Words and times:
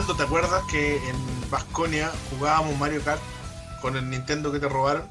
Armando, 0.00 0.16
¿te 0.16 0.22
acuerdas 0.22 0.62
que 0.70 0.96
en 0.96 1.50
Vasconia 1.50 2.10
jugábamos 2.30 2.78
Mario 2.78 3.02
Kart 3.04 3.20
con 3.82 3.98
el 3.98 4.08
Nintendo 4.08 4.50
que 4.50 4.58
te 4.58 4.66
robaron? 4.66 5.02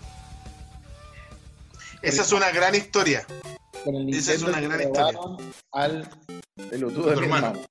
Esa 2.01 2.23
es 2.23 2.31
una 2.31 2.49
gran 2.49 2.73
historia. 2.73 3.23
Con 3.86 3.94
el 3.94 4.10
Esa 4.10 4.33
es 4.33 4.41
una 4.41 4.60
que 4.60 4.67
gran 4.67 4.81
historia. 4.81 5.19
al 5.73 6.10
pelotudo 6.72 7.05
A 7.05 7.10
de 7.12 7.15
tu 7.17 7.19
mi 7.19 7.26
hermano. 7.28 7.47
hermano. 7.47 7.67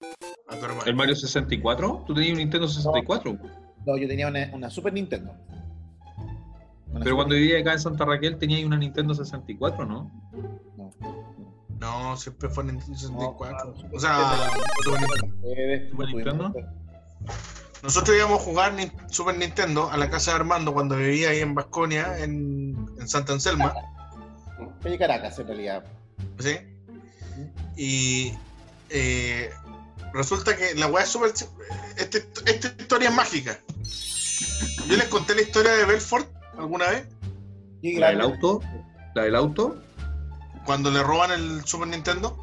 A 0.46 0.56
tu 0.58 0.64
hermano. 0.64 0.82
¿El 0.86 0.94
Mario 0.94 1.16
64? 1.16 2.04
¿Tú 2.06 2.14
tenías 2.14 2.32
un 2.34 2.38
Nintendo 2.38 2.68
64? 2.68 3.36
No, 3.84 3.96
yo 3.96 4.06
tenía 4.06 4.28
una, 4.28 4.50
una 4.52 4.70
Super 4.70 4.92
Nintendo. 4.92 5.32
Una 5.32 7.00
Pero 7.00 7.02
Super 7.02 7.14
cuando 7.16 7.34
vivía 7.34 7.58
acá 7.58 7.72
en 7.72 7.80
Santa 7.80 8.04
Raquel 8.04 8.38
tenía 8.38 8.64
una 8.64 8.76
Nintendo 8.76 9.12
64, 9.12 9.84
¿no? 9.84 10.08
No. 10.76 10.92
No, 11.80 12.16
siempre 12.16 12.48
fue 12.48 12.62
Nintendo 12.62 12.96
64. 12.96 13.74
No, 13.74 13.96
o 13.96 13.98
sea, 13.98 14.50
Super 14.84 15.00
Nintendo. 15.00 15.36
Ustedes, 15.48 15.90
Super 15.90 16.06
Nintendo. 16.14 16.54
Nosotros 17.82 18.16
íbamos 18.16 18.40
a 18.40 18.44
jugar 18.44 18.74
Super 19.10 19.36
Nintendo 19.36 19.90
a 19.90 19.96
la 19.96 20.10
casa 20.10 20.32
de 20.32 20.36
Armando 20.38 20.72
cuando 20.72 20.96
vivía 20.96 21.30
ahí 21.30 21.40
en 21.40 21.54
Vasconia, 21.54 22.18
en, 22.18 22.88
en 22.98 23.08
Santa 23.08 23.32
Anselma. 23.32 23.74
Calle 24.82 24.98
Caracas, 24.98 25.38
en 25.38 25.46
realidad. 25.46 25.84
¿sí? 26.38 26.58
Y 27.76 28.32
eh, 28.90 29.50
resulta 30.12 30.56
que 30.56 30.74
la 30.74 30.88
weá 30.88 31.04
es 31.04 31.10
súper. 31.10 31.32
Este, 31.96 32.28
esta 32.46 32.68
historia 32.78 33.08
es 33.08 33.14
mágica. 33.14 33.58
Yo 34.88 34.96
les 34.96 35.08
conté 35.08 35.34
la 35.34 35.42
historia 35.42 35.72
de 35.72 35.84
Belfort 35.84 36.28
alguna 36.58 36.88
vez, 36.88 37.06
¿La 37.82 38.08
del 38.08 38.20
auto? 38.20 38.60
¿La 39.14 39.22
del 39.22 39.36
auto? 39.36 39.80
cuando 40.68 40.90
le 40.90 41.02
roban 41.02 41.30
el 41.30 41.64
Super 41.64 41.88
Nintendo. 41.88 42.36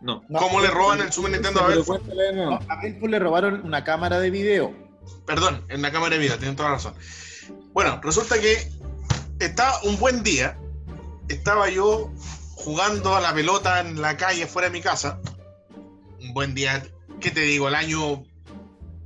No. 0.00 0.24
No, 0.28 0.38
¿Cómo 0.38 0.60
le 0.60 0.68
roban 0.68 1.00
el 1.00 1.12
Super 1.12 1.32
Nintendo 1.32 1.60
a 1.60 1.68
Belfort? 1.68 2.02
cuéntale, 2.04 2.32
no. 2.34 2.50
No, 2.50 2.60
a 2.68 2.80
Belfort 2.80 3.10
le 3.10 3.18
robaron 3.18 3.60
una 3.64 3.82
cámara 3.84 4.20
de 4.20 4.30
video. 4.30 4.72
Perdón, 5.26 5.64
en 5.68 5.82
la 5.82 5.90
cámara 5.90 6.14
de 6.16 6.20
vida, 6.20 6.36
tienen 6.36 6.56
toda 6.56 6.68
la 6.70 6.76
razón. 6.76 6.94
Bueno, 7.72 8.00
resulta 8.02 8.38
que 8.38 8.70
estaba 9.40 9.80
un 9.82 9.98
buen 9.98 10.22
día, 10.22 10.56
estaba 11.28 11.68
yo 11.68 12.12
jugando 12.54 13.14
a 13.16 13.20
la 13.20 13.32
pelota 13.34 13.80
en 13.80 14.00
la 14.00 14.16
calle 14.16 14.46
fuera 14.46 14.68
de 14.68 14.72
mi 14.72 14.80
casa. 14.82 15.18
Un 16.20 16.34
buen 16.34 16.54
día, 16.54 16.84
¿qué 17.20 17.30
te 17.30 17.40
digo? 17.40 17.68
El 17.68 17.74
año, 17.74 18.24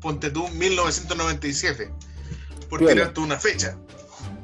ponte 0.00 0.30
tú, 0.30 0.48
1997. 0.48 1.92
Por 2.68 2.78
Piola. 2.78 2.94
tirarte 2.94 3.20
una 3.20 3.38
fecha. 3.38 3.76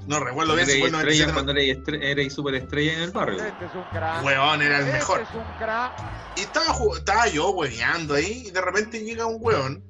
No 0.09 0.21
recuerdo 0.21 0.55
bien 0.55 0.67
si 0.67 0.79
fue 0.81 0.89
el 0.89 0.95
estrella 0.95 1.27
97. 1.27 1.33
cuando 1.35 1.53
eres, 1.53 1.79
estre- 1.79 2.03
eres 2.03 2.33
super 2.33 2.55
estrella 2.55 2.95
en 2.95 3.01
el 3.03 3.11
barrio. 3.11 3.45
Este 3.45 3.67
es 3.67 3.75
un 3.75 3.83
crack. 3.93 4.25
Huevón, 4.25 4.63
era 4.63 4.79
el 4.79 4.85
Este 4.87 4.93
mejor. 4.99 5.21
es 5.21 5.29
un 5.35 5.45
crack. 5.59 5.93
Y 6.37 6.41
estaba, 6.41 6.75
estaba 6.97 7.29
yo 7.29 7.51
hueveando 7.51 8.15
ahí 8.15 8.45
y 8.47 8.51
de 8.51 8.61
repente 8.61 9.05
llega 9.05 9.27
un 9.27 9.37
hueón. 9.39 9.85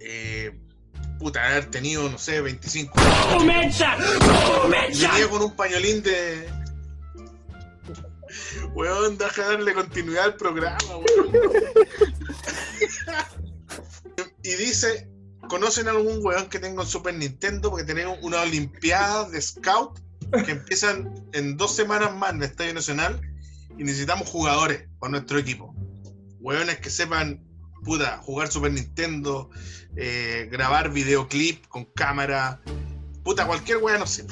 Eh, 0.00 0.58
puta, 1.20 1.46
haber 1.46 1.66
tenido, 1.66 2.08
no 2.10 2.18
sé, 2.18 2.40
25 2.40 2.98
años. 2.98 3.44
Y 4.90 5.06
Venía 5.06 5.28
con 5.30 5.42
un 5.42 5.54
pañolín 5.54 6.02
de. 6.02 6.48
Weón, 8.74 9.16
deja 9.18 9.42
de 9.42 9.48
darle 9.56 9.74
continuidad 9.74 10.24
al 10.24 10.36
programa, 10.36 10.78
weón. 10.96 11.32
y 14.42 14.54
dice: 14.56 15.08
¿Conocen 15.52 15.86
algún 15.86 16.24
weón 16.24 16.48
que 16.48 16.58
tenga 16.58 16.80
un 16.80 16.88
Super 16.88 17.12
Nintendo? 17.12 17.68
Porque 17.68 17.84
tenemos 17.84 18.16
una 18.22 18.40
Olimpiada 18.40 19.28
de 19.28 19.38
Scout 19.38 20.00
que 20.46 20.52
empiezan 20.52 21.12
en 21.34 21.58
dos 21.58 21.76
semanas 21.76 22.16
más 22.16 22.30
en 22.30 22.36
el 22.36 22.44
Estadio 22.44 22.72
Nacional 22.72 23.20
y 23.76 23.84
necesitamos 23.84 24.30
jugadores 24.30 24.88
para 24.98 25.10
nuestro 25.10 25.38
equipo. 25.38 25.74
Weones 26.40 26.78
que 26.78 26.88
sepan, 26.88 27.44
puta, 27.84 28.16
jugar 28.22 28.48
Super 28.48 28.72
Nintendo, 28.72 29.50
eh, 29.94 30.48
grabar 30.50 30.90
videoclip 30.90 31.66
con 31.66 31.84
cámara, 31.84 32.62
puta, 33.22 33.46
cualquier 33.46 33.76
weón 33.76 34.00
no 34.00 34.06
sé. 34.06 34.24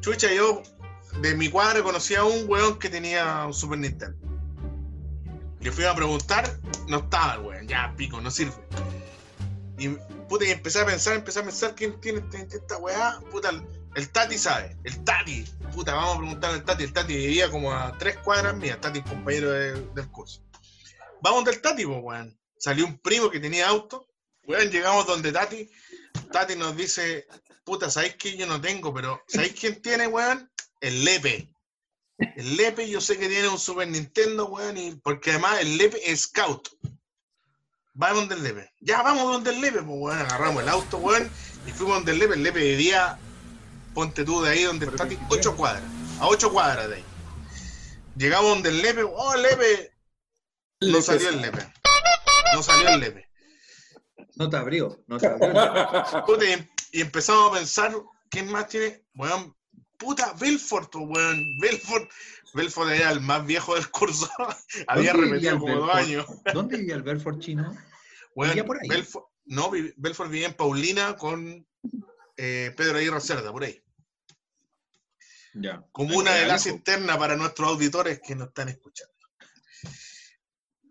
Chucha, 0.00 0.32
yo 0.32 0.62
de 1.20 1.34
mi 1.34 1.50
cuadra 1.50 1.82
conocía 1.82 2.20
a 2.20 2.24
un 2.24 2.48
weón 2.48 2.78
que 2.78 2.88
tenía 2.88 3.44
un 3.44 3.52
Super 3.52 3.78
Nintendo. 3.78 4.16
Le 5.60 5.70
fui 5.70 5.84
a 5.84 5.94
preguntar, 5.94 6.58
no 6.88 7.00
estaba 7.00 7.34
el 7.34 7.40
weón, 7.40 7.68
ya 7.68 7.92
pico, 7.98 8.18
no 8.22 8.30
sirve. 8.30 8.54
Y 9.78 9.88
puta, 10.28 10.44
y 10.44 10.50
empecé 10.50 10.80
a 10.80 10.86
pensar, 10.86 11.14
empecé 11.16 11.40
a 11.40 11.44
pensar 11.44 11.74
quién 11.74 12.00
tiene 12.00 12.22
esta- 12.32 12.78
weá, 12.78 13.20
puta, 13.30 13.50
el, 13.94 14.08
Tati 14.10 14.38
sabe, 14.38 14.76
el 14.84 15.02
Tati, 15.04 15.44
puta, 15.72 15.94
vamos 15.94 16.16
a 16.16 16.18
preguntarle 16.20 16.58
al 16.58 16.64
Tati, 16.64 16.84
el 16.84 16.92
Tati 16.92 17.14
vivía 17.16 17.50
como 17.50 17.72
a 17.72 17.96
tres 17.98 18.16
cuadras 18.18 18.56
mías, 18.56 18.80
Tati 18.80 19.02
compañero 19.02 19.50
de- 19.50 19.80
del 19.94 20.08
curso. 20.10 20.42
Vamos 21.22 21.44
del 21.44 21.60
Tati, 21.60 21.84
pues 21.84 21.98
weón. 22.02 22.38
Salió 22.56 22.86
un 22.86 22.98
primo 22.98 23.30
que 23.30 23.40
tenía 23.40 23.68
auto, 23.68 24.06
weón, 24.46 24.70
llegamos 24.70 25.06
donde 25.06 25.32
Tati, 25.32 25.68
Tati 26.30 26.54
nos 26.56 26.76
dice, 26.76 27.26
puta, 27.64 27.90
¿sabéis 27.90 28.14
que 28.16 28.36
yo 28.36 28.46
no 28.46 28.60
tengo? 28.60 28.92
Pero, 28.94 29.22
¿sabéis 29.26 29.54
quién 29.58 29.82
tiene, 29.82 30.06
weón? 30.06 30.50
El 30.80 31.04
Lepe. 31.04 31.48
El 32.36 32.56
Lepe 32.56 32.88
yo 32.88 33.00
sé 33.00 33.18
que 33.18 33.28
tiene 33.28 33.48
un 33.48 33.58
Super 33.58 33.88
Nintendo, 33.88 34.46
weón, 34.46 34.76
y 34.78 34.94
porque 34.96 35.30
además 35.32 35.60
el 35.60 35.76
Lepe 35.78 35.98
es 36.10 36.22
scout. 36.22 36.68
Vamos 37.94 38.28
donde 38.28 38.34
el 38.34 38.42
Lepe. 38.42 38.72
Ya, 38.80 39.02
vamos 39.02 39.32
donde 39.32 39.50
el 39.50 39.60
Lepe, 39.60 39.82
pues, 39.82 39.98
weón. 39.98 40.18
Agarramos 40.18 40.62
el 40.62 40.68
auto, 40.68 40.98
weón, 40.98 41.30
y 41.66 41.70
fuimos 41.70 41.96
donde 41.96 42.12
el 42.12 42.18
Lepe. 42.18 42.34
El 42.34 42.42
Lepe 42.42 42.58
vivía, 42.58 43.18
ponte 43.94 44.24
tú 44.24 44.42
de 44.42 44.50
ahí 44.50 44.64
donde 44.64 44.86
está, 44.86 45.08
ocho 45.30 45.56
cuadras. 45.56 45.84
A 46.20 46.26
ocho 46.26 46.52
cuadras 46.52 46.88
de 46.88 46.96
ahí. 46.96 47.04
Llegamos 48.16 48.50
donde 48.50 48.70
el 48.70 48.82
Lepe, 48.82 49.04
oh, 49.04 49.36
Lepe. 49.36 49.92
No 50.80 51.00
salió 51.02 51.28
el 51.28 51.40
Lepe. 51.40 51.72
No 52.52 52.62
salió 52.62 52.88
el 52.88 53.00
Lepe. 53.00 53.28
No 54.36 54.50
te 54.50 54.56
abrió. 54.56 55.00
No 55.06 55.18
te 55.18 55.26
abrió. 55.28 55.52
Y, 56.92 56.98
y 56.98 57.00
empezamos 57.00 57.52
a 57.52 57.54
pensar, 57.58 57.94
¿quién 58.28 58.50
más 58.50 58.68
tiene? 58.68 59.04
Weón, 59.14 59.56
puta, 59.98 60.32
Belfort, 60.32 60.90
pues, 60.90 61.04
weón. 61.08 61.58
Belfort, 61.60 62.10
Belfort 62.54 62.90
era 62.90 63.10
el 63.10 63.20
más 63.20 63.44
viejo 63.44 63.74
del 63.74 63.90
curso. 63.90 64.30
Había 64.86 65.12
¿Dónde 65.12 65.26
repetido 65.28 65.58
como 65.58 65.76
dos 65.76 65.94
años. 65.94 66.26
¿Dónde 66.52 66.78
vivía 66.78 66.94
el 66.94 67.02
Belfort 67.02 67.40
chino? 67.40 67.76
Weón, 68.34 68.50
¿Vivía 68.52 68.64
por 68.64 68.78
ahí? 68.80 68.88
Belfort, 68.88 69.26
no, 69.46 69.70
Belfort 69.96 70.30
vivía 70.30 70.46
en 70.48 70.54
Paulina 70.54 71.16
con 71.16 71.66
eh, 72.36 72.72
Pedro 72.76 72.98
Aguirre 72.98 73.20
Cerda, 73.20 73.52
por 73.52 73.64
ahí. 73.64 73.80
Ya. 75.54 75.84
Como 75.92 76.16
una 76.16 76.32
de 76.34 76.46
las 76.46 76.66
internas 76.66 77.16
para 77.18 77.36
nuestros 77.36 77.68
auditores 77.68 78.20
que 78.20 78.34
nos 78.34 78.48
están 78.48 78.68
escuchando. 78.68 79.12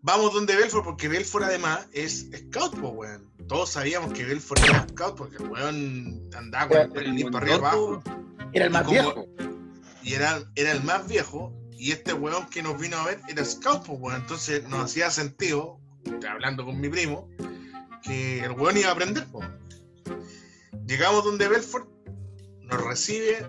Vamos 0.00 0.34
donde 0.34 0.54
Belfort, 0.56 0.84
porque 0.84 1.08
Belfort 1.08 1.44
además 1.46 1.86
es 1.92 2.28
scout, 2.36 2.78
pues, 2.78 2.92
weón. 2.94 3.32
Todos 3.48 3.70
sabíamos 3.70 4.12
que 4.12 4.24
Belfort 4.24 4.62
era 4.62 4.86
scout 4.88 5.16
porque 5.16 5.36
el 5.36 5.48
weón 5.48 6.28
andaba 6.34 6.68
con 6.68 6.78
el 6.78 6.88
pañolín 6.90 7.30
para 7.30 7.44
arriba 7.46 7.56
abajo. 7.70 8.02
Era 8.52 8.66
el 8.66 8.70
más 8.70 8.82
como- 8.84 8.92
viejo. 8.92 9.26
Y 10.04 10.14
era, 10.14 10.42
era 10.54 10.70
el 10.72 10.82
más 10.84 11.08
viejo, 11.08 11.52
y 11.72 11.90
este 11.92 12.12
weón 12.12 12.46
que 12.50 12.62
nos 12.62 12.78
vino 12.78 12.96
a 12.96 13.04
ver 13.06 13.20
era 13.28 13.44
scout, 13.44 13.84
pues 13.84 13.98
weón. 14.00 14.20
Entonces 14.20 14.68
nos 14.68 14.84
hacía 14.84 15.10
sentido, 15.10 15.80
hablando 16.28 16.64
con 16.64 16.80
mi 16.80 16.88
primo, 16.88 17.28
que 18.02 18.40
el 18.44 18.52
weón 18.52 18.76
iba 18.76 18.90
a 18.90 18.92
aprender, 18.92 19.26
pues. 19.32 19.48
Llegamos 20.86 21.24
donde 21.24 21.48
Belfort, 21.48 21.88
nos 22.60 22.84
recibe, 22.84 23.46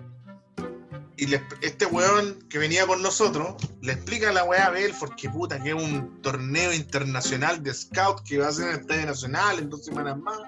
y 1.18 1.26
le- 1.26 1.42
este 1.62 1.86
weón 1.86 2.38
que 2.48 2.58
venía 2.58 2.86
con 2.86 3.00
nosotros, 3.02 3.54
le 3.80 3.92
explica 3.92 4.30
a 4.30 4.32
la 4.32 4.44
weá 4.44 4.66
a 4.66 4.70
Belfort 4.70 5.14
que 5.16 5.30
puta, 5.30 5.62
que 5.62 5.70
es 5.70 5.74
un 5.74 6.20
torneo 6.20 6.72
internacional 6.74 7.62
de 7.62 7.72
scout 7.72 8.22
que 8.26 8.38
va 8.38 8.48
a 8.48 8.52
ser 8.52 8.68
en 8.68 8.74
el 8.74 8.80
Estadio 8.80 9.06
Nacional 9.06 9.58
en 9.58 9.70
dos 9.70 9.84
semanas 9.84 10.18
más. 10.18 10.38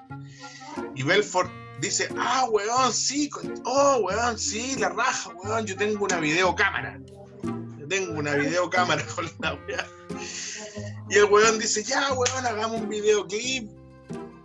Y 0.94 1.02
Belfort 1.02 1.50
dice, 1.80 2.08
ah, 2.18 2.46
weón, 2.50 2.92
sí, 2.92 3.30
oh, 3.64 3.98
weón, 4.02 4.38
sí, 4.38 4.76
la 4.76 4.90
raja, 4.90 5.30
weón, 5.30 5.66
yo 5.66 5.76
tengo 5.76 6.04
una 6.04 6.18
videocámara. 6.18 6.98
Yo 7.78 7.88
tengo 7.88 8.18
una 8.18 8.34
videocámara 8.34 9.04
con 9.14 9.30
la 9.40 9.54
weá. 9.54 9.86
Y 11.10 11.16
el 11.16 11.24
weón 11.24 11.58
dice, 11.58 11.82
ya, 11.82 12.12
weón, 12.12 12.46
hagamos 12.46 12.82
un 12.82 12.88
videoclip. 12.88 13.70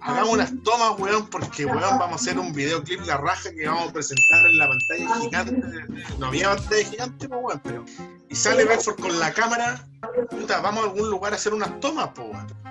Hagamos 0.02 0.34
unas 0.34 0.52
tomas, 0.64 1.00
weón, 1.00 1.30
porque, 1.30 1.66
weón, 1.66 1.82
vamos 1.82 2.12
a 2.12 2.16
hacer 2.16 2.38
un 2.38 2.52
videoclip 2.54 3.02
la 3.06 3.18
raja 3.18 3.50
que 3.52 3.66
vamos 3.66 3.90
a 3.90 3.94
presentar 3.94 4.46
en 4.46 4.58
la 4.58 4.68
pantalla 4.68 5.22
gigante. 5.22 6.16
No 6.20 6.28
había 6.28 6.56
pantalla 6.56 6.86
gigante, 6.86 7.30
pues, 7.30 7.42
weón, 7.42 7.62
pero... 7.64 7.86
Y 8.30 8.36
sale 8.36 8.66
Bedford 8.66 9.00
con 9.00 9.20
la 9.20 9.32
cámara, 9.32 9.88
puta, 10.30 10.60
vamos 10.60 10.84
a 10.84 10.88
algún 10.88 11.10
lugar 11.10 11.34
a 11.34 11.36
hacer 11.36 11.54
unas 11.54 11.80
tomas, 11.80 12.10
pues, 12.14 12.28
weón. 12.30 12.64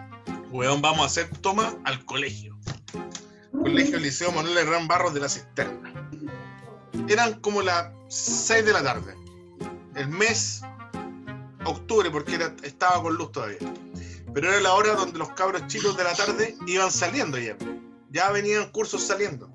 Weón, 0.51 0.83
vamos 0.83 1.01
a 1.01 1.07
hacer 1.07 1.29
tomas 1.39 1.75
al 1.85 2.05
colegio. 2.05 2.52
Colegio 3.63 3.99
Liceo 3.99 4.33
Manuel 4.33 4.59
Herrán 4.59 4.89
Barros 4.89 5.15
de 5.15 5.21
la 5.21 5.29
Cisterna. 5.29 5.93
Eran 7.09 7.41
como 7.41 7.63
las 7.63 7.91
6 8.09 8.65
de 8.65 8.73
la 8.73 8.83
tarde. 8.83 9.15
El 9.95 10.09
mes 10.09 10.63
octubre, 11.65 12.11
porque 12.11 12.39
estaba 12.63 13.03
con 13.03 13.15
luz 13.15 13.33
todavía. 13.33 13.59
Pero 14.35 14.49
era 14.49 14.61
la 14.61 14.73
hora 14.75 14.95
donde 14.95 15.19
los 15.19 15.31
cabros 15.31 15.67
chicos 15.69 15.97
de 15.97 16.05
la 16.05 16.15
tarde 16.15 16.57
iban 16.67 16.91
saliendo 16.91 17.39
ya. 17.39 17.57
Ya 18.11 18.31
venían 18.31 18.71
cursos 18.71 19.03
saliendo. 19.07 19.51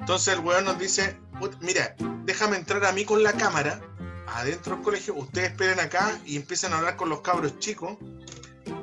Entonces 0.00 0.34
el 0.34 0.40
weón 0.40 0.64
nos 0.64 0.78
dice, 0.78 1.18
"Put- 1.40 1.58
mira, 1.60 1.94
déjame 2.24 2.56
entrar 2.56 2.84
a 2.84 2.92
mí 2.92 3.04
con 3.04 3.22
la 3.22 3.32
cámara 3.32 3.80
adentro 4.26 4.74
del 4.76 4.84
colegio, 4.84 5.14
ustedes 5.14 5.50
esperen 5.52 5.80
acá 5.80 6.18
y 6.26 6.36
empiezan 6.36 6.72
a 6.72 6.78
hablar 6.78 6.96
con 6.96 7.08
los 7.08 7.20
cabros 7.22 7.58
chicos 7.58 7.96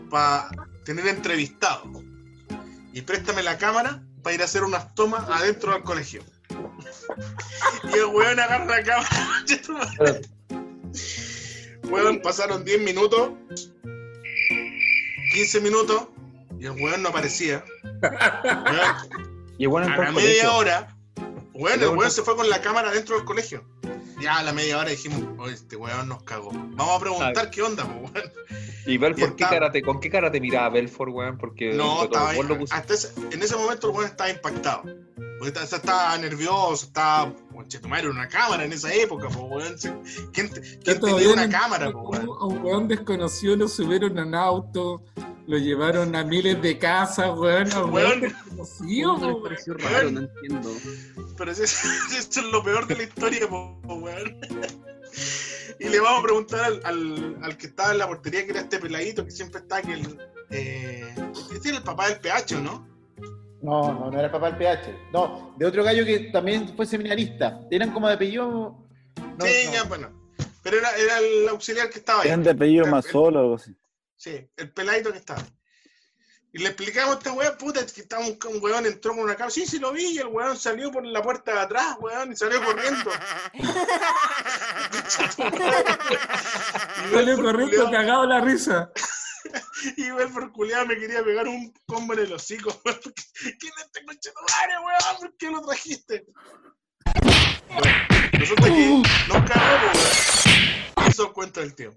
para 0.10 0.50
tener 0.86 1.08
entrevistado. 1.08 1.84
Y 2.96 3.02
préstame 3.02 3.44
la 3.44 3.58
cámara 3.58 4.02
para 4.24 4.36
ir 4.36 4.42
a 4.42 4.46
hacer 4.46 4.64
unas 4.64 4.96
tomas 4.96 5.30
adentro 5.30 5.74
del 5.74 5.84
colegio. 5.84 6.24
y 7.94 7.94
el 7.94 8.06
weón 8.06 8.40
agarra 8.40 8.66
la 8.66 8.84
cámara. 8.84 9.10
weón, 11.84 12.22
pasaron 12.22 12.64
10 12.64 12.82
minutos, 12.84 13.32
15 15.34 15.60
minutos, 15.60 16.08
y 16.58 16.68
el 16.68 16.72
weón 16.72 17.04
no 17.04 17.10
aparecía. 17.10 17.66
Weón, 18.02 18.96
Y 19.58 19.66
a 19.66 19.98
la 19.98 20.12
media 20.14 20.54
hora, 20.54 20.96
weón, 21.54 21.84
el 21.84 21.90
weón 21.90 22.12
se 22.12 22.22
fue 22.22 22.38
con 22.38 22.50
la 22.50 22.62
cámara 22.62 22.92
dentro 22.92 23.18
del 23.18 23.26
colegio. 23.26 23.66
Ya 24.22 24.38
a 24.38 24.44
la 24.44 24.54
media 24.54 24.78
hora 24.78 24.92
dijimos, 24.92 25.22
"Oye, 25.38 25.54
este 25.54 25.76
weón 25.76 26.08
nos 26.08 26.24
cagó. 26.24 26.52
Vamos 26.54 26.96
a 26.96 27.00
preguntar 27.02 27.52
qué 27.52 27.62
onda, 27.62 27.84
weón. 27.84 28.14
¿Y 28.86 28.98
Belfort 28.98 29.34
y 29.34 29.36
qué 29.36 29.44
está- 29.44 29.50
cara 29.56 29.72
te, 29.72 29.82
con 29.82 30.00
qué 30.00 30.10
cara 30.10 30.32
te 30.32 30.40
miraba 30.40 30.70
Belfort, 30.70 31.12
weón? 31.14 31.38
Porque 31.38 31.74
No, 31.74 32.04
estaba, 32.04 32.34
vos 32.34 32.46
lo 32.48 32.58
hasta 32.70 32.94
ese- 32.94 33.12
en 33.32 33.42
ese 33.42 33.56
momento 33.56 33.90
el 33.90 33.96
weón 33.96 34.10
estaba 34.10 34.30
impactado. 34.30 34.84
Porque 35.38 35.48
estaba, 35.60 35.66
estaba 35.66 36.18
nervioso, 36.18 36.86
estaba. 36.86 37.34
Conchetumare, 37.56 38.08
una 38.10 38.28
cámara 38.28 38.64
en 38.66 38.74
esa 38.74 38.94
época, 38.94 39.28
po, 39.30 39.44
weón. 39.46 39.76
¿Quién, 40.34 40.50
te- 40.52 40.62
quién 40.80 41.00
tenía 41.00 41.30
una 41.30 41.46
no 41.48 41.52
cámara, 41.52 41.92
po, 41.92 42.02
weón? 42.10 42.30
A 42.40 42.46
un 42.46 42.58
weón 42.64 42.88
desconocido 42.88 43.56
lo 43.56 43.68
subieron 43.68 44.18
en 44.20 44.36
auto, 44.36 45.02
lo 45.48 45.58
llevaron 45.58 46.16
a 46.16 46.24
miles 46.24 46.62
de 46.62 46.78
casas, 46.78 47.30
weón. 47.36 47.72
A 47.74 47.84
un 47.84 47.92
Weón. 47.92 48.08
weón 48.10 48.22
desconocido, 48.22 49.14
¿Cómo 49.16 49.26
les 49.26 49.34
weón. 49.34 49.44
pareció 49.44 49.74
raro? 49.76 50.12
No 50.12 50.20
entiendo. 50.22 50.72
Pero 51.38 51.52
eso, 51.52 51.64
eso 52.20 52.40
es 52.40 52.46
lo 52.52 52.64
peor 52.64 52.86
de 52.88 52.96
la 52.98 53.04
historia, 53.04 53.48
po, 53.50 53.80
po, 53.82 53.96
weón. 53.96 54.38
Y 55.80 55.90
le 55.90 56.00
vamos 56.00 56.20
a 56.20 56.24
preguntar 56.24 56.64
al, 56.66 56.82
al, 56.86 57.38
al 57.44 57.58
que 57.58 57.68
estaba 57.68 57.92
en 57.92 57.98
la 57.98 58.08
portería, 58.08 58.46
que 58.46 58.52
era 58.52 58.62
este 58.62 58.80
peladito 58.80 59.26
que 59.26 59.32
siempre 59.32 59.62
está, 59.62 59.82
que 59.82 59.94
el. 59.94 60.18
Eh, 60.52 61.14
este 61.54 61.70
era 61.70 61.78
el 61.80 61.84
papá 61.84 62.08
del 62.10 62.20
PH, 62.20 62.56
¿o 62.56 62.60
¿no? 62.62 62.88
No, 63.62 63.94
no, 63.94 64.12
no 64.12 64.14
era 64.14 64.26
el 64.28 64.32
papá 64.32 64.52
del 64.52 64.58
PH. 64.58 64.96
No, 65.12 65.56
de 65.58 65.66
otro 65.66 65.84
gallo 65.84 66.06
que 66.06 66.20
también 66.32 66.76
fue 66.76 66.86
seminarista. 66.86 67.62
Eran 67.72 67.92
como 67.92 68.08
de 68.08 68.14
apellido. 68.14 68.46
no, 69.18 69.46
sí, 69.46 69.64
no. 69.68 69.74
ya, 69.74 69.84
bueno. 69.84 70.12
Pero 70.64 70.78
era, 70.78 70.96
era 70.98 71.20
el 71.20 71.48
auxiliar 71.50 71.90
que 71.90 72.00
estaba 72.00 72.22
ahí. 72.22 72.28
Eran 72.28 72.44
de 72.44 72.52
apellido 72.52 72.86
El- 72.86 72.92
más 72.92 73.06
solo 73.06 73.40
o 73.40 73.42
algo 73.44 73.56
así. 73.56 73.76
Sí, 74.16 74.48
el 74.58 74.72
peladito 74.72 75.12
que 75.12 75.18
estaba. 75.20 75.44
Y 76.56 76.60
le 76.60 76.68
explicamos 76.68 77.16
a 77.16 77.18
este 77.18 77.32
weón, 77.32 77.58
puta, 77.58 77.86
que 77.86 78.00
estaba 78.00 78.26
un, 78.26 78.40
un 78.48 78.64
weón 78.64 78.86
entró 78.86 79.12
con 79.12 79.26
una 79.26 79.34
cámara. 79.34 79.52
Sí, 79.52 79.66
sí 79.68 79.78
lo 79.78 79.92
vi, 79.92 80.12
y 80.12 80.20
el 80.20 80.28
weón 80.28 80.58
salió 80.58 80.90
por 80.90 81.06
la 81.06 81.22
puerta 81.22 81.52
de 81.52 81.60
atrás, 81.60 81.98
weón, 82.00 82.32
y 82.32 82.36
salió 82.38 82.64
corriendo. 82.64 83.12
y 83.54 83.62
Salió 87.14 87.42
corriendo 87.42 87.92
cagado 87.92 88.26
la 88.26 88.40
risa. 88.40 88.90
Y 89.98 90.10
Belfort 90.10 90.52
culiao 90.54 90.88
me 90.88 90.98
quería 90.98 91.24
pegar 91.24 91.48
un 91.48 91.72
combo 91.86 92.14
en 92.14 92.20
el 92.20 92.34
hocico, 92.34 92.70
weón. 92.86 93.00
¿Quién 93.04 93.74
es 93.78 93.86
este 93.86 94.06
conchetumare, 94.06 94.80
weón? 94.80 95.18
¿Por 95.20 95.38
qué 95.38 95.52
lo 95.52 95.62
trajiste? 95.62 96.26
Bueno, 97.68 97.98
resulta 98.32 98.64
que 98.64 99.04
nos 99.28 99.52
cagó, 99.52 99.76
weón. 99.84 101.08
Eso 101.08 101.34
cuento 101.34 101.60
del 101.60 101.76
tío. 101.76 101.94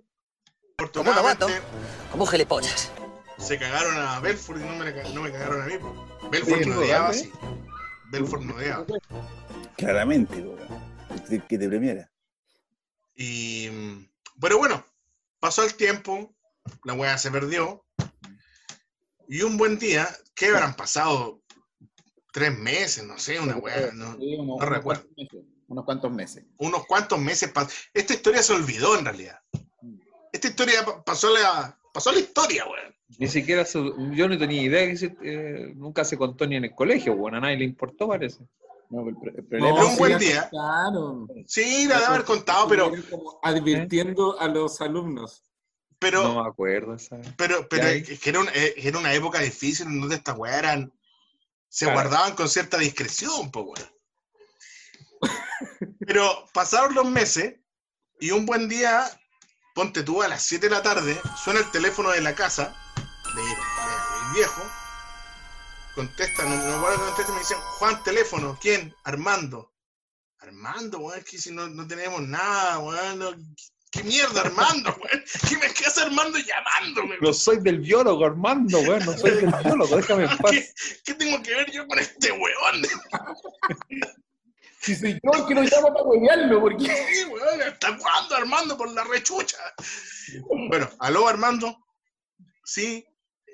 ¿Cómo 0.93 1.13
lo 1.13 1.23
mato? 1.23 1.47
Afortunadamente, 1.47 2.11
Como 2.11 2.27
gilipollas. 2.27 2.91
Se 3.39 3.59
cagaron 3.59 3.97
a 3.97 4.21
Belfort 4.21 4.61
y 4.61 4.65
no 4.65 4.77
me, 4.77 4.93
no 5.15 5.23
me 5.23 5.33
cagaron 5.33 5.63
a 5.63 5.67
mí. 5.67 5.79
po. 5.79 6.29
Belfort 6.31 6.63
Sí, 6.63 6.69
no 6.69 6.75
sí, 6.75 6.81
odiaba, 6.81 7.13
sí. 7.15 7.33
Belfort 8.11 8.43
no 8.43 8.55
odiaba. 8.57 8.87
Claramente, 9.77 10.43
po, 10.43 10.57
que- 11.29 11.41
que 11.41 11.59
te 11.59 11.69
premiara. 11.69 12.11
Y, 13.15 13.69
mm, 13.71 14.09
pero 14.41 14.59
bueno, 14.59 14.85
pasó 15.41 15.65
el 15.65 15.75
tiempo, 15.75 16.35
la 16.85 16.95
weá 16.95 17.17
se 17.19 17.31
perdió. 17.31 17.85
Y 19.29 19.43
un 19.43 19.57
buen 19.57 19.79
día, 19.79 20.09
¿qué 20.35 20.47
habrán 20.49 20.75
pasado? 20.75 21.43
Tres 22.33 22.57
meses, 22.59 23.05
no 23.05 23.19
sé, 23.19 23.41
una 23.41 23.57
weá, 23.57 23.91
no, 23.93 24.17
Sí, 24.17 24.35
unos- 24.35 24.47
no 24.47 24.55
unos 24.57 24.69
recuerdo. 24.69 25.03
cuantos 25.03 25.17
meses, 25.17 25.45
Unos 25.69 25.85
cuantos 25.85 26.11
meses. 26.13 26.45
unos 26.59 26.87
cuantos 26.87 27.19
meses. 27.21 27.53
Esta 27.95 28.15
historia 28.15 28.43
se 28.43 28.53
olvidó 28.55 28.99
en 28.99 29.05
realidad. 29.05 29.41
Esta 30.33 30.49
historia 30.49 30.85
pa- 30.85 31.03
pasó 31.05 31.29
a 31.29 31.41
la, 31.41 31.78
pasó 31.99 32.11
a 32.11 32.15
la 32.15 32.21
historia, 32.21 32.65
weón. 32.65 32.95
Ni 33.19 33.27
siquiera 33.29 33.65
se- 33.65 33.79
yo 34.13 34.29
no 34.29 34.39
tenía 34.39 34.63
idea 34.63 34.87
que 34.87 34.97
se- 34.97 35.17
eh, 35.23 35.73
nunca 35.75 36.05
se 36.05 36.17
contó 36.17 36.47
ni 36.47 36.57
en 36.57 36.65
el 36.65 36.75
colegio, 36.75 37.15
weón. 37.15 37.35
A 37.37 37.41
nadie 37.41 37.57
le 37.59 37.65
importó, 37.65 38.07
parece. 38.09 38.39
No, 38.91 39.07
el, 39.09 39.17
pro- 39.17 39.33
el 39.51 39.59
No, 39.61 39.87
un 39.89 39.97
buen 39.97 40.19
día. 40.19 40.49
contaron. 40.51 41.29
Sí, 41.47 41.87
la 41.89 41.99
de 41.99 42.07
haber 42.07 42.25
contado, 42.25 42.69
pero, 42.69 42.93
advirtiendo 43.43 44.41
a 44.41 44.49
los 44.49 44.81
alumnos. 44.81 45.43
pero, 45.99 46.23
no 46.23 46.43
me 46.45 46.49
acuerdo, 46.49 46.97
¿sabes? 46.99 47.27
Pero, 47.37 47.69
pero 47.69 47.87
es 47.89 48.21
que 48.21 48.31
era 48.31 48.39
una, 48.41 48.53
eh, 48.55 48.75
era 48.77 48.99
una 48.99 49.13
época 49.13 49.41
difícil 49.41 49.87
donde 50.01 50.15
estas 50.15 50.39
weas 50.39 50.57
eran. 50.59 50.93
Se 51.69 51.85
Claro. 51.87 52.01
guardaban 52.01 52.35
con 52.37 52.49
cierta 52.49 52.79
discreción, 52.79 53.51
pues 53.51 53.65
weón. 53.67 53.89
Pero 56.07 56.47
pasaron 56.55 56.95
los 56.95 57.11
meses 57.11 57.57
y 58.21 58.31
un 58.31 58.47
buen 58.47 58.69
día, 58.69 59.05
ponte 59.79 60.03
tú 60.03 60.21
a 60.25 60.27
las 60.27 60.43
7 60.43 60.69
de 60.69 60.75
la 60.75 60.83
tarde, 60.83 61.21
suena 61.41 61.61
el 61.61 61.71
teléfono 61.71 62.11
de 62.11 62.21
la 62.21 62.35
casa 62.35 62.75
de, 63.33 63.41
de- 63.43 63.49
del 63.49 64.35
viejo. 64.35 64.61
Contesta, 65.95 66.43
no, 66.43 66.57
no 66.57 66.65
me 66.65 66.75
acuerdo 66.75 66.97
que 66.99 67.05
contesta, 67.07 67.33
me 67.33 67.39
dicen, 67.39 67.59
Juan, 67.79 68.03
teléfono, 68.03 68.59
¿quién? 68.61 68.93
Armando. 69.05 69.73
Armando, 70.41 70.99
weón, 70.99 71.21
es 71.21 71.25
que 71.25 71.39
si 71.39 71.53
no, 71.53 71.69
no 71.69 71.87
tenemos 71.87 72.21
nada, 72.23 72.81
weón. 72.81 73.21
no- 73.21 73.31
¿Qué 73.93 74.03
mierda, 74.03 74.41
Armando, 74.41 74.91
weón? 75.01 75.25
¿Qué 75.49 75.57
me 75.59 75.67
hace 75.67 76.01
Armando 76.03 76.39
llamándome? 76.41 77.15
No 77.21 77.33
soy 77.33 77.59
del 77.61 77.79
biólogo, 77.79 78.27
Armando, 78.27 78.81
weón. 78.81 79.07
No 79.07 79.17
soy 79.17 79.31
del 79.31 79.53
biólogo, 79.63 79.95
déjame 79.97 80.25
en 80.25 80.39
paz. 80.39 80.51
¿Qué, 80.51 80.73
qué 81.05 81.15
tengo 81.15 81.41
que 81.41 81.55
ver 81.55 81.71
yo 81.71 81.87
con 81.87 82.01
este 82.01 82.33
weón? 82.33 82.83
Si 84.81 84.95
soy 84.95 85.19
yo 85.23 85.33
el 85.33 85.47
que 85.47 85.55
lo 85.55 85.63
llama 85.65 85.89
para 85.93 86.05
huevearlo, 86.05 86.61
porque. 86.61 86.85
Sí, 86.87 87.25
weón, 87.25 87.63
¿Hasta 87.63 87.97
cuándo, 87.99 88.35
Armando, 88.37 88.77
por 88.77 88.91
la 88.93 89.05
rechucha? 89.05 89.59
Bueno, 90.69 90.89
aló, 91.01 91.27
Armando. 91.29 91.77
Sí. 92.65 93.05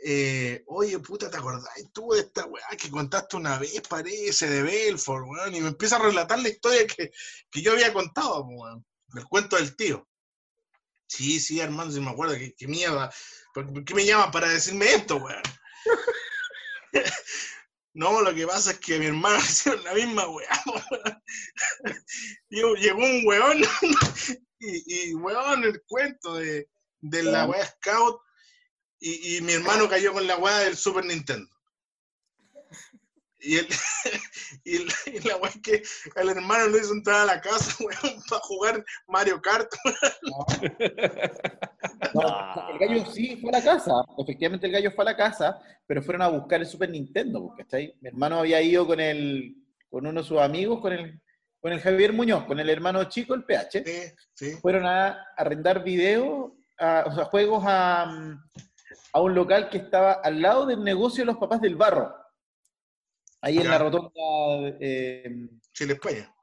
eh, 0.04 0.62
oye, 0.66 0.98
puta, 0.98 1.30
¿te 1.30 1.36
acordás 1.38 1.68
tú 1.92 2.10
de 2.12 2.20
esta 2.20 2.44
weá 2.44 2.66
que 2.78 2.90
contaste 2.90 3.36
una 3.36 3.58
vez, 3.58 3.80
parece, 3.88 4.48
de 4.48 4.62
Belfort, 4.62 5.24
weón? 5.26 5.54
Y 5.54 5.60
me 5.60 5.68
empieza 5.68 5.96
a 5.96 6.00
relatar 6.00 6.38
la 6.40 6.48
historia 6.50 6.86
que, 6.86 7.10
que 7.50 7.62
yo 7.62 7.72
había 7.72 7.92
contado, 7.92 8.44
weón. 8.44 8.84
Del 9.08 9.24
cuento 9.26 9.56
del 9.56 9.76
tío. 9.76 10.06
Sí, 11.06 11.38
sí, 11.40 11.60
Armando, 11.60 11.94
sí 11.94 12.00
me 12.00 12.10
acuerdo. 12.10 12.34
¿Qué, 12.34 12.54
qué 12.54 12.66
mierda? 12.66 13.10
¿Por, 13.54 13.72
por 13.72 13.84
qué 13.84 13.94
me 13.94 14.04
llaman 14.04 14.30
para 14.30 14.48
decirme 14.48 14.92
esto, 14.92 15.16
weón? 15.16 15.42
No, 17.94 18.20
lo 18.22 18.34
que 18.34 18.46
pasa 18.46 18.72
es 18.72 18.78
que 18.80 18.98
mi 18.98 19.06
hermano 19.06 19.38
hicieron 19.38 19.82
la 19.84 19.94
misma 19.94 20.28
weá, 20.28 20.62
weón. 20.66 21.22
Llegó, 22.48 22.74
llegó 22.74 22.98
un 22.98 23.22
weón 23.24 23.58
y, 24.58 25.10
y 25.10 25.14
weón, 25.14 25.64
el 25.64 25.82
cuento 25.86 26.34
de, 26.34 26.68
de 27.00 27.22
la 27.22 27.46
weá 27.46 27.64
Scout 27.64 28.20
y, 28.98 29.36
y 29.36 29.40
mi 29.42 29.52
hermano 29.52 29.88
cayó 29.88 30.12
con 30.12 30.26
la 30.26 30.36
weá 30.36 30.58
del 30.58 30.76
Super 30.76 31.04
Nintendo. 31.04 31.48
Y, 33.44 33.56
el, 33.58 33.66
y, 34.64 34.76
el- 34.76 34.88
y 35.14 35.28
la 35.28 35.34
que 35.62 35.82
al 36.16 36.28
hermano 36.30 36.66
lo 36.68 36.78
hizo 36.78 36.92
entrar 36.92 37.20
a 37.22 37.24
la 37.34 37.40
casa, 37.40 37.76
weón, 37.84 38.22
para 38.28 38.40
jugar 38.42 38.84
Mario 39.08 39.40
Kart. 39.42 39.70
No, 42.14 42.68
el 42.70 42.78
gallo 42.78 43.06
sí 43.10 43.36
fue 43.40 43.50
a 43.50 43.58
la 43.58 43.64
casa. 43.64 43.92
Efectivamente, 44.18 44.66
el 44.66 44.72
gallo 44.72 44.90
fue 44.92 45.04
a 45.04 45.06
la 45.06 45.16
casa, 45.16 45.58
pero 45.86 46.02
fueron 46.02 46.22
a 46.22 46.28
buscar 46.28 46.60
el 46.60 46.66
Super 46.66 46.90
Nintendo, 46.90 47.52
¿cachai? 47.56 47.94
Mi 48.00 48.08
hermano 48.08 48.38
había 48.38 48.60
ido 48.62 48.86
con 48.86 49.00
el, 49.00 49.56
con 49.90 50.06
uno 50.06 50.20
de 50.22 50.26
sus 50.26 50.38
amigos, 50.40 50.80
con 50.80 50.92
el, 50.92 51.20
con 51.60 51.72
el 51.72 51.80
Javier 51.80 52.12
Muñoz, 52.12 52.44
con 52.44 52.58
el 52.60 52.70
hermano 52.70 53.04
chico, 53.04 53.34
el 53.34 53.44
PH. 53.44 53.82
Sí, 53.84 54.12
sí. 54.34 54.52
Fueron 54.60 54.86
a 54.86 55.18
arrendar 55.36 55.82
video, 55.82 56.56
a- 56.78 57.04
o 57.06 57.14
sea, 57.14 57.24
juegos 57.26 57.64
a, 57.66 58.04
a 59.12 59.20
un 59.20 59.34
local 59.34 59.68
que 59.70 59.78
estaba 59.78 60.12
al 60.14 60.40
lado 60.40 60.66
del 60.66 60.82
negocio 60.82 61.22
de 61.22 61.26
los 61.26 61.36
papás 61.38 61.60
del 61.60 61.76
barro. 61.76 62.14
Ahí 63.44 63.58
en 63.58 63.68
la 63.68 63.78
rotonda. 63.78 64.10
eh, 64.80 65.48
Chile, 65.72 65.92
España. 65.94 66.34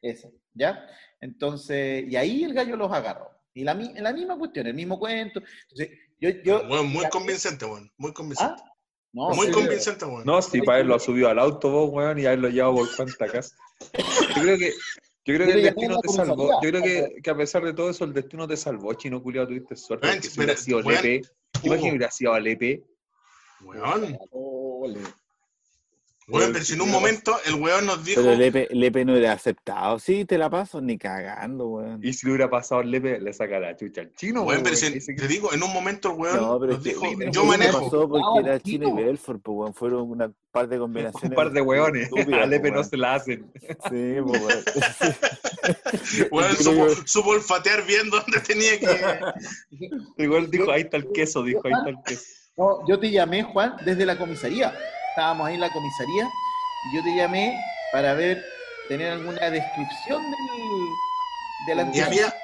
esa, 0.00 0.28
¿ya? 0.54 0.86
Entonces, 1.20 2.04
y 2.08 2.16
ahí 2.16 2.44
el 2.44 2.54
gallo 2.54 2.76
los 2.76 2.90
agarró. 2.92 3.30
Y 3.52 3.62
la, 3.64 3.74
la 3.74 4.12
misma 4.12 4.38
cuestión, 4.38 4.66
el 4.66 4.74
mismo 4.74 4.98
cuento. 4.98 5.40
Entonces, 5.62 5.98
yo, 6.20 6.30
yo, 6.44 6.64
muy 6.84 7.02
ya- 7.02 7.10
convincente, 7.10 7.64
weón. 7.64 7.90
Muy 7.98 8.12
convincente. 8.12 8.62
¿Ah? 8.64 8.72
No, 9.12 9.30
muy 9.30 9.46
sí, 9.46 9.52
convincente, 9.52 10.04
weón. 10.04 10.24
No, 10.24 10.40
si 10.42 10.60
para 10.62 10.80
él 10.80 10.86
lo 10.88 10.94
ha 10.94 10.98
subido 10.98 11.28
al 11.28 11.38
auto, 11.38 11.70
vos, 11.70 11.90
weón, 11.90 12.18
y 12.18 12.26
a 12.26 12.32
él 12.34 12.40
lo 12.40 12.48
lleva 12.48 12.72
por 12.72 12.88
cuánta 12.96 13.26
casa. 13.26 13.54
Yo 14.34 14.42
creo 14.42 14.58
que, 14.58 14.70
yo 15.24 15.34
creo 15.34 15.46
que 15.46 15.52
el 15.54 15.62
destino 15.62 15.98
te 16.00 16.08
salvó. 16.08 16.60
Yo 16.62 16.70
creo 16.70 16.82
que, 16.82 17.22
que 17.22 17.30
a 17.30 17.36
pesar 17.36 17.64
de 17.64 17.72
todo 17.74 17.90
eso, 17.90 18.04
el 18.04 18.12
destino 18.12 18.46
te 18.46 18.56
salvó, 18.56 18.92
chino 18.94 19.22
culiado, 19.22 19.48
tuviste 19.48 19.74
suerte. 19.76 20.06
Weón, 20.06 20.22
si 20.22 20.38
hubiera 20.38 20.56
sido 20.56 20.80
Lepe, 20.82 21.20
¿te 21.52 21.66
imaginas 21.66 21.78
Hugo, 21.78 21.82
que 21.82 21.90
hubiera 21.96 22.10
sido 22.10 22.32
a 22.34 22.40
Lepe? 22.40 22.82
Weón. 23.62 24.18
Weón, 26.28 26.52
pero 26.52 26.64
si 26.64 26.72
en 26.72 26.80
un 26.80 26.90
momento 26.90 27.36
el 27.46 27.54
weón 27.54 27.86
nos 27.86 28.04
dijo. 28.04 28.20
Pero 28.20 28.34
Lepe, 28.34 28.66
Lepe 28.72 29.04
no 29.04 29.14
era 29.14 29.32
aceptado. 29.32 30.00
Sí, 30.00 30.24
te 30.24 30.36
la 30.38 30.50
paso 30.50 30.80
ni 30.80 30.98
cagando, 30.98 31.68
weón. 31.68 32.00
Y 32.04 32.12
si 32.14 32.26
le 32.26 32.32
hubiera 32.32 32.50
pasado 32.50 32.80
al 32.80 32.90
Lepe, 32.90 33.20
le 33.20 33.32
saca 33.32 33.60
la 33.60 33.76
chucha 33.76 34.00
al 34.00 34.12
chino, 34.12 34.42
Weón, 34.42 34.64
pero 34.64 34.74
weón. 34.74 35.00
si- 35.00 35.14
te 35.14 35.28
digo, 35.28 35.52
en 35.54 35.62
un 35.62 35.72
momento 35.72 36.10
el 36.10 36.18
weón 36.18 36.36
No, 36.36 36.58
pero 36.58 36.72
nos 36.72 36.82
que- 36.82 36.88
dijo, 36.88 37.06
pero 37.16 37.30
yo 37.30 37.44
manejo. 37.44 37.80
pasó 37.84 38.08
porque 38.08 38.24
Ah, 38.26 38.40
era 38.54 38.60
Chino 38.60 38.88
y. 38.88 39.04
Belfort, 39.04 39.40
pues, 39.40 39.56
weón. 39.56 39.74
Fueron 39.74 40.10
una 40.10 40.32
par 40.50 40.66
de 40.68 40.78
combinaciones. 40.78 41.30
Un 41.30 41.36
par 41.36 41.52
de 41.52 41.60
weones. 41.60 42.02
estúpidas, 42.12 42.42
A 42.42 42.46
Lepe 42.46 42.70
pues, 42.70 42.74
no 42.74 42.82
se 42.90 42.96
la 42.96 43.14
hacen. 43.14 43.52
Sí, 43.88 44.14
pues, 44.24 44.42
weón. 44.42 44.64
Weón, 46.32 46.56
Yo 46.56 46.62
supo, 46.62 46.88
supo 47.06 47.30
olfatear 47.30 47.84
bien 47.86 48.10
dónde 48.10 48.40
tenía 48.40 48.78
que. 48.80 48.88
Igual 50.22 50.50
dijo, 50.50 50.70
ahí 50.72 50.82
está 50.82 50.96
el 50.96 51.10
queso, 51.12 51.42
dijo, 51.44 51.60
ahí 51.64 51.72
está 51.72 51.90
el 51.90 51.96
queso. 52.04 52.24
No, 52.56 52.86
yo 52.88 52.98
te 52.98 53.10
llamé, 53.10 53.42
Juan, 53.42 53.74
desde 53.84 54.06
la 54.06 54.16
comisaría. 54.16 54.72
Estábamos 55.16 55.46
ahí 55.48 55.54
en 55.54 55.60
la 55.60 55.70
comisaría 55.72 56.24
y 56.92 56.96
yo 56.96 57.02
te 57.02 57.16
llamé 57.16 57.58
para 57.90 58.12
ver, 58.12 58.44
tener 58.86 59.12
alguna 59.12 59.48
descripción 59.48 60.22
del, 61.66 61.76
del 61.86 61.94
Y 61.96 62.00
había, 62.00 62.34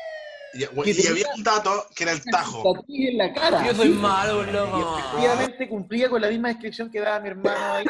y, 0.54 0.62
y 1.02 1.06
había 1.06 1.26
un 1.36 1.42
dato 1.44 1.86
que 1.94 2.04
era 2.04 2.12
el 2.12 2.24
tajo. 2.24 2.82
en 2.88 3.18
la 3.18 3.30
cara. 3.34 3.66
Yo 3.66 3.74
soy 3.74 3.88
Sí. 3.88 3.94
malo, 3.98 4.42
Y 4.48 4.52
loco. 4.52 4.98
efectivamente 4.98 5.68
cumplía 5.68 6.08
con 6.08 6.22
la 6.22 6.28
misma 6.28 6.48
descripción 6.48 6.90
que 6.90 7.00
daba 7.00 7.20
mi 7.20 7.28
hermano 7.28 7.74
ahí. 7.74 7.84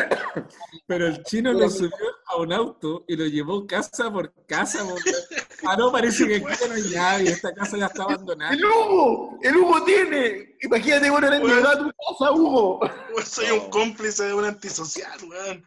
Pero 0.89 1.07
el 1.07 1.23
chino 1.23 1.53
lo 1.53 1.71
subió 1.71 1.93
a 2.27 2.37
un 2.39 2.53
auto 2.53 3.05
y 3.07 3.15
lo 3.15 3.27
llevó 3.27 3.65
casa 3.69 4.11
por 4.13 4.33
casa. 4.47 4.81
porque- 4.85 5.13
Ah, 5.65 5.77
no, 5.77 5.93
parece 5.93 6.27
que 6.27 6.37
aquí 6.37 6.47
ya 6.61 6.69
no 6.69 6.75
hay 6.75 6.83
nadie. 6.95 7.31
Esta 7.31 7.55
casa 7.55 7.77
ya 7.77 7.87
está 7.87 8.03
abandonada. 8.05 8.53
¡El 8.55 8.65
Hugo! 8.65 9.39
¡El 9.43 9.57
Hugo 9.57 9.85
tiene! 9.85 10.57
Imagínate, 10.63 11.11
bueno, 11.11 11.29
le 11.31 11.37
han 11.37 11.43
Bueno. 11.43 11.57
llegado 11.57 11.75
a 11.75 11.79
tu 11.79 11.93
casa, 12.19 12.33
Hugo. 12.33 12.81
Soy 13.25 13.51
un 13.51 13.71
cómplice 13.71 14.25
de 14.25 14.35
un 14.35 14.45
antisocial, 14.45 15.19
weón. 15.29 15.65